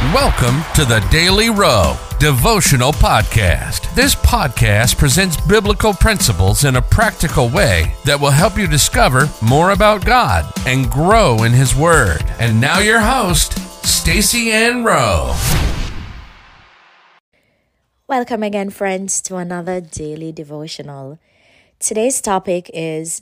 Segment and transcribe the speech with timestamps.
[0.00, 3.94] Welcome to the Daily Row Devotional Podcast.
[3.94, 9.72] This podcast presents biblical principles in a practical way that will help you discover more
[9.72, 12.24] about God and grow in His Word.
[12.38, 15.36] And now, your host, Stacy Ann Rowe.
[18.08, 21.18] Welcome again, friends, to another daily devotional.
[21.78, 23.20] Today's topic is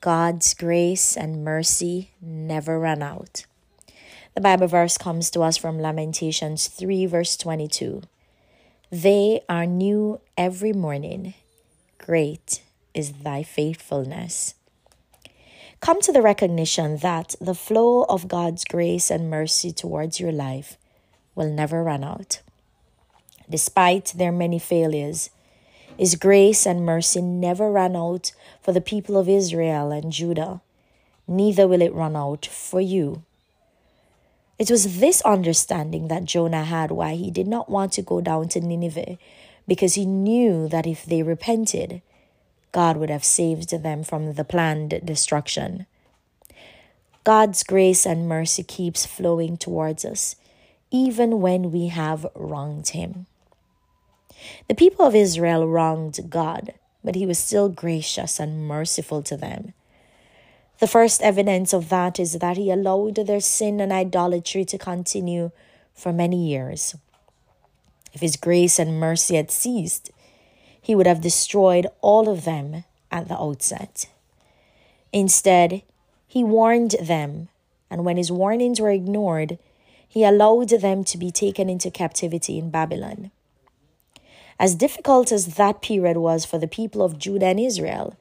[0.00, 3.46] God's grace and mercy never run out.
[4.34, 8.02] The Bible verse comes to us from Lamentations 3, verse 22.
[8.92, 11.34] They are new every morning.
[11.98, 12.62] Great
[12.94, 14.54] is thy faithfulness.
[15.80, 20.76] Come to the recognition that the flow of God's grace and mercy towards your life
[21.34, 22.40] will never run out.
[23.48, 25.30] Despite their many failures,
[25.98, 28.30] His grace and mercy never ran out
[28.62, 30.60] for the people of Israel and Judah.
[31.26, 33.24] Neither will it run out for you.
[34.60, 38.48] It was this understanding that Jonah had why he did not want to go down
[38.50, 39.16] to Nineveh,
[39.66, 42.02] because he knew that if they repented,
[42.70, 45.86] God would have saved them from the planned destruction.
[47.24, 50.36] God's grace and mercy keeps flowing towards us,
[50.90, 53.24] even when we have wronged Him.
[54.68, 59.72] The people of Israel wronged God, but He was still gracious and merciful to them.
[60.80, 65.50] The first evidence of that is that he allowed their sin and idolatry to continue
[65.92, 66.96] for many years.
[68.14, 70.10] If his grace and mercy had ceased,
[70.80, 74.06] he would have destroyed all of them at the outset.
[75.12, 75.82] Instead,
[76.26, 77.48] he warned them,
[77.90, 79.58] and when his warnings were ignored,
[80.08, 83.30] he allowed them to be taken into captivity in Babylon.
[84.58, 88.16] As difficult as that period was for the people of Judah and Israel,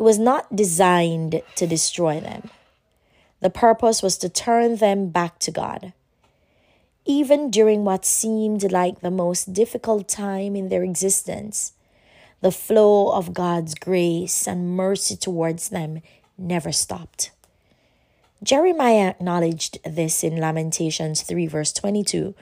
[0.00, 2.48] it was not designed to destroy them.
[3.40, 5.92] The purpose was to turn them back to God.
[7.04, 11.74] Even during what seemed like the most difficult time in their existence,
[12.40, 16.00] the flow of God's grace and mercy towards them
[16.38, 17.30] never stopped.
[18.42, 22.34] Jeremiah acknowledged this in Lamentations 3, verse 22,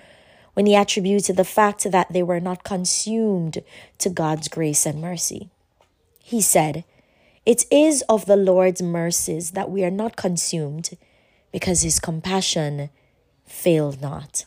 [0.54, 3.65] when he attributed the fact that they were not consumed
[3.99, 5.49] to God's grace and mercy.
[6.22, 6.84] He said,
[7.48, 10.91] it is of the Lord's mercies that we are not consumed,
[11.50, 12.91] because his compassion
[13.47, 14.44] failed not.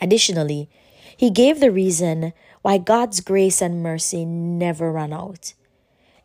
[0.00, 0.70] Additionally,
[1.16, 5.54] he gave the reason why God's grace and mercy never run out.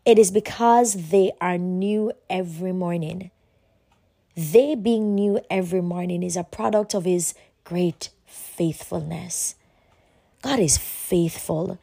[0.04, 3.32] It is because they are new every morning.
[4.36, 9.56] They being new every morning is a product of his great faithfulness.
[10.40, 11.80] God is faithful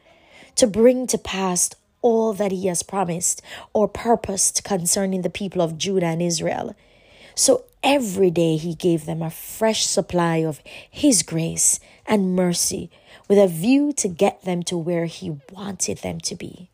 [0.54, 1.68] to bring to pass
[2.06, 6.76] all that he has promised or purposed concerning the people of Judah and Israel.
[7.34, 12.92] So every day he gave them a fresh supply of his grace and mercy
[13.28, 16.70] with a view to get them to where he wanted them to be.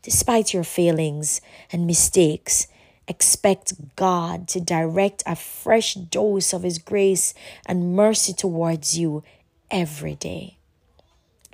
[0.00, 2.66] Despite your failings and mistakes,
[3.06, 7.34] expect God to direct a fresh dose of his grace
[7.66, 9.22] and mercy towards you
[9.70, 10.56] every day.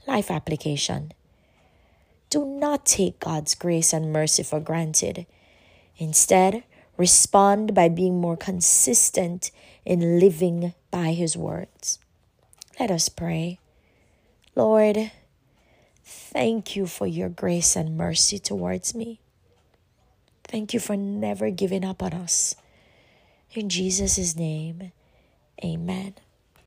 [0.07, 1.11] Life application.
[2.35, 5.25] Do not take God's grace and mercy for granted.
[5.99, 6.65] Instead,
[6.97, 9.53] respond by being more consistent
[9.85, 12.01] in living by His words.
[12.81, 13.61] Let us pray.
[14.57, 15.13] Lord,
[16.05, 19.21] thank you for your grace and mercy towards me.
[20.43, 22.57] Thank you for never giving up on us.
[23.53, 24.91] In Jesus' name,
[25.65, 26.15] amen.